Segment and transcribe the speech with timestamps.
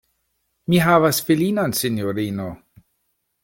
[0.73, 2.49] Mi havas filinon, sinjorino!